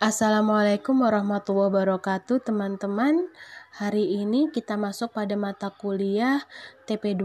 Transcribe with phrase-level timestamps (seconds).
[0.00, 3.28] Assalamualaikum warahmatullahi wabarakatuh teman-teman.
[3.76, 6.40] Hari ini kita masuk pada mata kuliah
[6.88, 7.20] TP2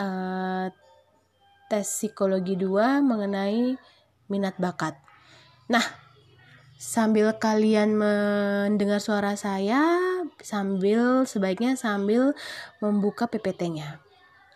[0.00, 0.66] eh,
[1.68, 3.76] Tes Psikologi 2 mengenai
[4.32, 4.96] minat bakat.
[5.68, 5.84] Nah,
[6.80, 10.08] sambil kalian mendengar suara saya
[10.40, 12.32] Sambil, sebaiknya sambil
[12.80, 14.00] membuka PPT-nya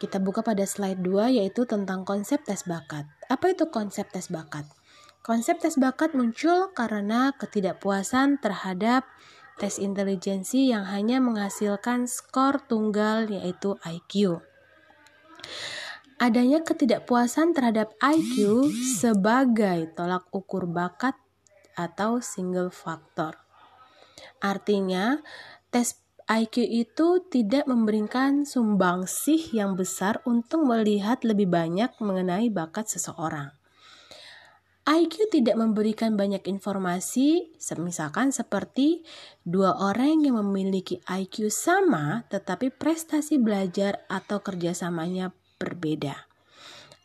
[0.00, 3.04] Kita buka pada slide 2 yaitu tentang konsep tes bakat.
[3.29, 4.64] Apa itu konsep tes bakat?
[5.23, 9.06] Konsep tes bakat muncul karena ketidakpuasan terhadap
[9.55, 14.43] tes intelijensi yang hanya menghasilkan skor tunggal yaitu IQ.
[16.19, 18.66] Adanya ketidakpuasan terhadap IQ
[18.98, 21.15] sebagai tolak ukur bakat
[21.79, 23.38] atau single factor.
[24.43, 25.23] Artinya,
[25.70, 33.62] tes IQ itu tidak memberikan sumbangsih yang besar untuk melihat lebih banyak mengenai bakat seseorang.
[34.82, 39.06] IQ tidak memberikan banyak informasi, misalkan seperti
[39.46, 45.30] dua orang yang memiliki IQ sama tetapi prestasi belajar atau kerjasamanya
[45.62, 46.26] berbeda.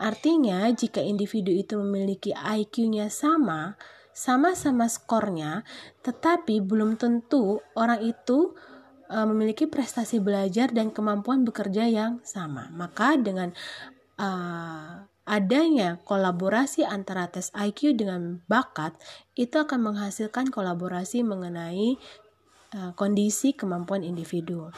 [0.02, 3.78] Artinya, jika individu itu memiliki IQ-nya sama,
[4.14, 5.62] sama-sama skornya,
[6.02, 8.58] tetapi belum tentu orang itu
[9.10, 12.70] uh, memiliki prestasi belajar dan kemampuan bekerja yang sama.
[12.74, 13.54] Maka dengan
[14.22, 18.96] uh, adanya kolaborasi antara tes IQ dengan bakat
[19.36, 22.00] itu akan menghasilkan kolaborasi mengenai
[22.72, 24.72] uh, kondisi kemampuan individu.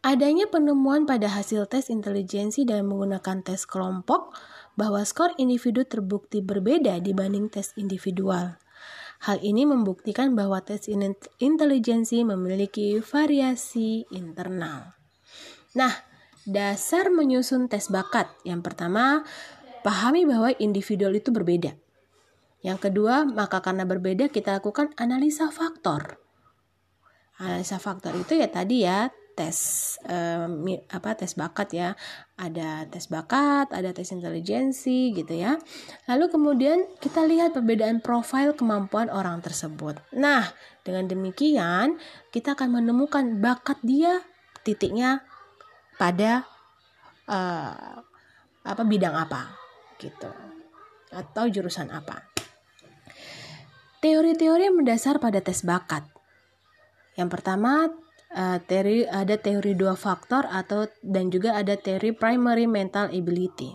[0.00, 4.32] Adanya penemuan pada hasil tes intelijensi dan menggunakan tes kelompok
[4.78, 8.56] bahwa skor individu terbukti berbeda dibanding tes individual.
[9.18, 10.86] Hal ini membuktikan bahwa tes
[11.42, 14.94] intelijensi memiliki variasi internal.
[15.74, 16.07] Nah,
[16.48, 18.32] Dasar menyusun tes bakat.
[18.40, 19.20] Yang pertama,
[19.84, 21.76] pahami bahwa individual itu berbeda.
[22.64, 26.16] Yang kedua, maka karena berbeda kita lakukan analisa faktor.
[27.36, 29.58] Analisa faktor itu ya tadi ya tes
[30.10, 31.88] um, apa tes bakat ya
[32.34, 35.54] ada tes bakat ada tes intelijensi gitu ya
[36.10, 40.42] lalu kemudian kita lihat perbedaan profil kemampuan orang tersebut nah
[40.82, 42.02] dengan demikian
[42.34, 44.26] kita akan menemukan bakat dia
[44.66, 45.22] titiknya
[45.98, 46.46] pada
[47.26, 47.98] uh,
[48.64, 49.52] apa bidang apa
[49.98, 50.30] gitu
[51.10, 52.30] atau jurusan apa.
[53.98, 56.06] Teori-teori yang mendasar pada tes bakat.
[57.18, 57.90] Yang pertama,
[58.30, 63.74] uh, teori ada teori dua faktor atau dan juga ada teori primary mental ability.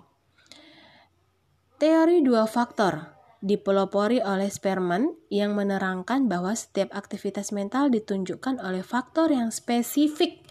[1.76, 3.12] Teori dua faktor
[3.44, 10.43] dipelopori oleh Sperman yang menerangkan bahwa setiap aktivitas mental ditunjukkan oleh faktor yang spesifik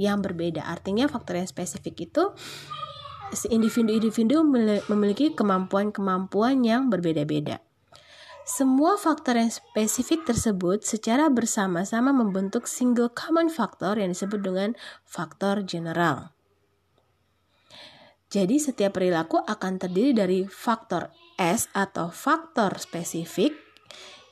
[0.00, 0.64] yang berbeda.
[0.64, 2.32] Artinya faktor yang spesifik itu
[3.50, 4.46] individu-individu
[4.86, 7.58] memiliki kemampuan-kemampuan yang berbeda-beda.
[8.46, 15.66] Semua faktor yang spesifik tersebut secara bersama-sama membentuk single common factor yang disebut dengan faktor
[15.66, 16.30] general.
[18.30, 23.65] Jadi setiap perilaku akan terdiri dari faktor S atau faktor spesifik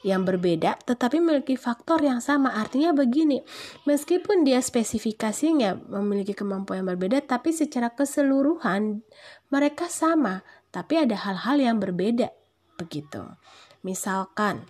[0.04, 2.52] yang berbeda tetapi memiliki faktor yang sama.
[2.52, 3.40] Artinya begini,
[3.88, 9.00] meskipun dia spesifikasinya memiliki kemampuan yang berbeda tapi secara keseluruhan
[9.48, 12.30] mereka sama, tapi ada hal-hal yang berbeda
[12.76, 13.24] begitu.
[13.80, 14.68] Misalkan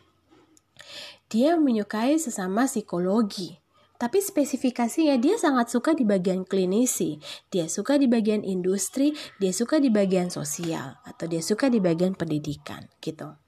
[1.26, 3.58] dia menyukai sesama psikologi,
[3.98, 7.18] tapi spesifikasinya dia sangat suka di bagian klinisi,
[7.50, 12.14] dia suka di bagian industri, dia suka di bagian sosial, atau dia suka di bagian
[12.14, 13.43] pendidikan gitu.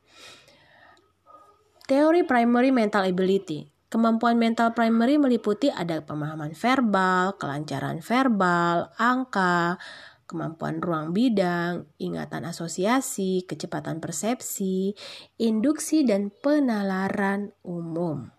[1.87, 3.71] Teori primary mental ability.
[3.87, 9.79] Kemampuan mental primary meliputi ada pemahaman verbal, kelancaran verbal, angka,
[10.27, 14.99] kemampuan ruang bidang, ingatan asosiasi, kecepatan persepsi,
[15.39, 18.35] induksi, dan penalaran umum.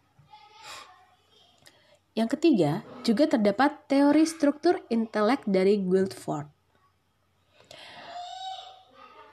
[2.19, 6.51] Yang ketiga, juga terdapat teori struktur intelek dari Guildford.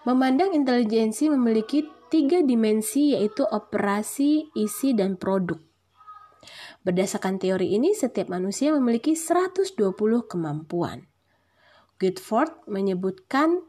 [0.07, 1.83] Memandang intelijensi memiliki
[2.15, 5.59] tiga dimensi yaitu operasi, isi, dan produk.
[6.87, 9.75] Berdasarkan teori ini, setiap manusia memiliki 120
[10.31, 11.11] kemampuan.
[11.99, 13.67] Guildford menyebutkan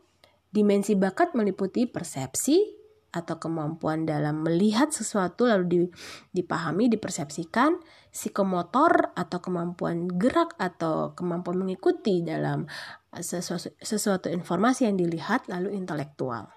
[0.54, 2.62] dimensi bakat meliputi persepsi
[3.10, 5.90] atau kemampuan dalam melihat sesuatu lalu
[6.30, 7.82] dipahami, dipersepsikan,
[8.14, 12.70] psikomotor atau kemampuan gerak atau kemampuan mengikuti dalam
[13.10, 16.52] sesuatu, sesuatu informasi yang dilihat lalu intelektual.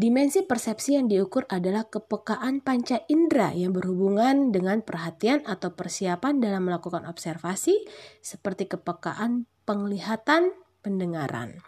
[0.00, 6.64] Dimensi persepsi yang diukur adalah kepekaan panca indera yang berhubungan dengan perhatian atau persiapan dalam
[6.64, 7.84] melakukan observasi,
[8.24, 11.60] seperti kepekaan penglihatan, pendengaran.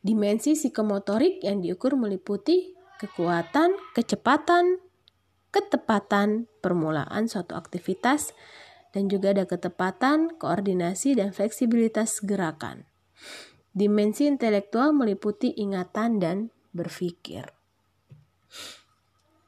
[0.00, 4.80] Dimensi psikomotorik yang diukur meliputi kekuatan, kecepatan,
[5.52, 8.32] ketepatan permulaan suatu aktivitas,
[8.96, 12.88] dan juga ada ketepatan, koordinasi, dan fleksibilitas gerakan.
[13.76, 17.48] Dimensi intelektual meliputi ingatan dan berpikir.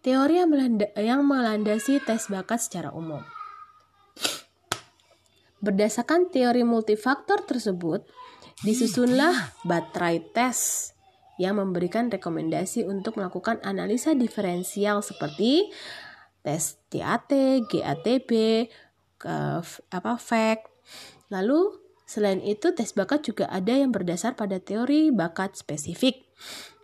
[0.00, 0.40] Teori
[0.96, 3.20] yang melandasi tes bakat secara umum.
[5.58, 8.06] Berdasarkan teori multifaktor tersebut,
[8.62, 10.90] disusunlah baterai tes
[11.38, 15.70] yang memberikan rekomendasi untuk melakukan analisa diferensial seperti
[16.42, 17.30] tes TAT,
[17.66, 18.30] GATB,
[19.18, 19.36] ke,
[19.90, 20.70] apa FACT.
[21.34, 21.74] Lalu
[22.06, 26.24] selain itu tes bakat juga ada yang berdasar pada teori bakat spesifik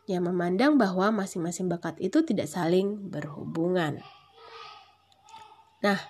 [0.04, 4.04] yang memandang bahwa masing-masing bakat itu tidak saling berhubungan.
[5.80, 6.00] Nah,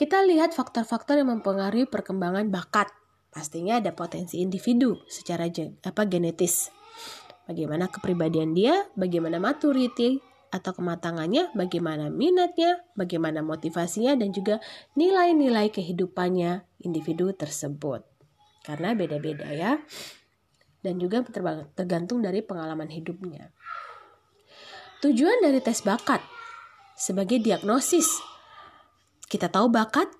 [0.00, 2.88] kita lihat faktor-faktor yang mempengaruhi perkembangan bakat.
[3.30, 5.50] Pastinya ada potensi individu secara
[5.82, 6.70] apa genetis
[7.48, 10.20] bagaimana kepribadian dia, bagaimana maturity
[10.54, 14.62] atau kematangannya, bagaimana minatnya, bagaimana motivasinya, dan juga
[14.94, 18.06] nilai-nilai kehidupannya individu tersebut.
[18.62, 19.82] Karena beda-beda ya,
[20.84, 21.24] dan juga
[21.72, 23.48] tergantung dari pengalaman hidupnya.
[25.00, 26.20] Tujuan dari tes bakat
[26.94, 28.20] sebagai diagnosis,
[29.32, 30.12] kita tahu bakat,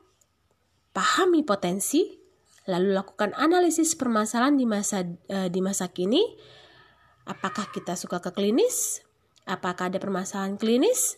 [0.96, 2.16] pahami potensi,
[2.64, 6.25] lalu lakukan analisis permasalahan di masa uh, di masa kini
[7.25, 9.00] Apakah kita suka ke klinis?
[9.49, 11.16] Apakah ada permasalahan klinis?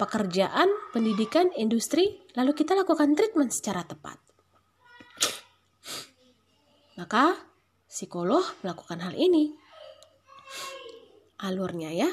[0.00, 4.16] Pekerjaan, pendidikan, industri, lalu kita lakukan treatment secara tepat.
[6.96, 7.36] Maka
[7.88, 9.56] psikolog melakukan hal ini.
[11.40, 12.10] Alurnya ya.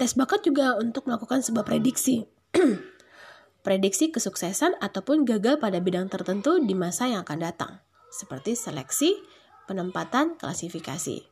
[0.00, 2.26] Tes bakat juga untuk melakukan sebuah prediksi.
[3.62, 7.72] prediksi kesuksesan ataupun gagal pada bidang tertentu di masa yang akan datang,
[8.10, 9.14] seperti seleksi,
[9.70, 11.22] penempatan klasifikasi.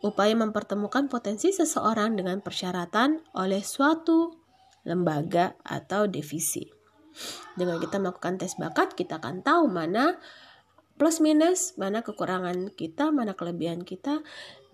[0.00, 4.32] Upaya mempertemukan potensi seseorang dengan persyaratan oleh suatu
[4.84, 6.64] lembaga atau divisi.
[7.52, 10.16] Dengan kita melakukan tes bakat, kita akan tahu mana
[11.00, 14.20] plus minus, mana kekurangan kita, mana kelebihan kita,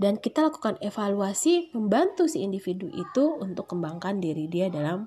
[0.03, 5.07] dan kita lakukan evaluasi membantu si individu itu untuk kembangkan diri dia dalam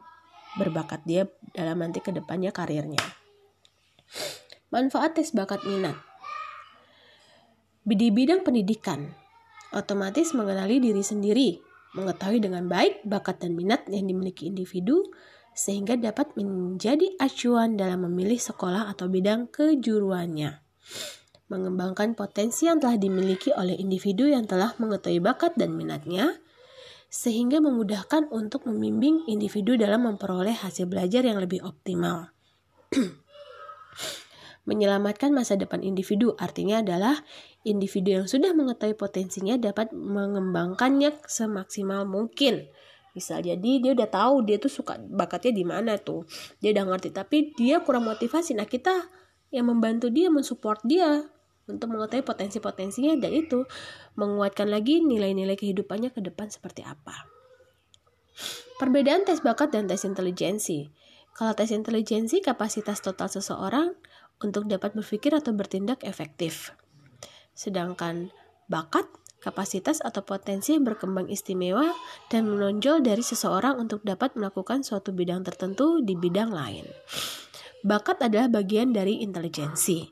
[0.55, 3.03] berbakat dia dalam nanti ke depannya karirnya.
[4.71, 5.99] Manfaat tes bakat minat
[7.89, 9.11] di bidang pendidikan,
[9.73, 11.57] otomatis mengenali diri sendiri,
[11.97, 15.09] mengetahui dengan baik bakat dan minat yang dimiliki individu,
[15.57, 20.68] sehingga dapat menjadi acuan dalam memilih sekolah atau bidang kejuruannya.
[21.49, 26.37] Mengembangkan potensi yang telah dimiliki oleh individu yang telah mengetahui bakat dan minatnya,
[27.09, 32.29] sehingga memudahkan untuk membimbing individu dalam memperoleh hasil belajar yang lebih optimal.
[34.69, 37.17] Menyelamatkan masa depan individu artinya adalah
[37.65, 42.69] individu yang sudah mengetahui potensinya dapat mengembangkannya semaksimal mungkin.
[43.09, 46.29] Bisa jadi dia udah tahu dia tuh suka bakatnya di mana tuh.
[46.61, 48.53] Dia udah ngerti tapi dia kurang motivasi.
[48.53, 49.09] Nah, kita
[49.49, 51.25] yang membantu dia mensupport dia
[51.69, 53.65] untuk mengetahui potensi-potensinya dan itu
[54.17, 57.29] menguatkan lagi nilai-nilai kehidupannya ke depan seperti apa.
[58.81, 60.89] Perbedaan tes bakat dan tes intelijensi.
[61.35, 63.93] Kalau tes intelijensi kapasitas total seseorang
[64.39, 66.73] untuk dapat berpikir atau bertindak efektif.
[67.53, 68.31] Sedangkan
[68.71, 69.05] bakat,
[69.43, 71.91] kapasitas atau potensi yang berkembang istimewa
[72.31, 76.87] dan menonjol dari seseorang untuk dapat melakukan suatu bidang tertentu di bidang lain.
[77.79, 80.11] Bakat adalah bagian dari intelijensi.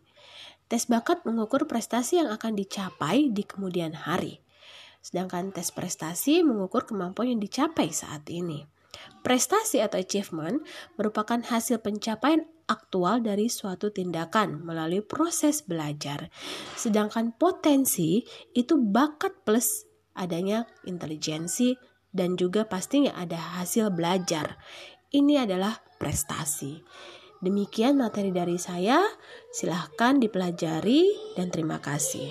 [0.68, 4.40] Tes bakat mengukur prestasi yang akan dicapai di kemudian hari.
[5.04, 8.68] Sedangkan tes prestasi mengukur kemampuan yang dicapai saat ini.
[9.24, 10.64] Prestasi atau achievement
[10.96, 16.32] merupakan hasil pencapaian aktual dari suatu tindakan melalui proses belajar.
[16.76, 18.24] Sedangkan potensi
[18.56, 21.76] itu bakat plus adanya intelijensi
[22.12, 24.60] dan juga pastinya ada hasil belajar.
[25.12, 26.84] Ini adalah prestasi.
[27.38, 28.98] Demikian materi dari saya,
[29.54, 31.06] silahkan dipelajari
[31.38, 32.26] dan terima kasih.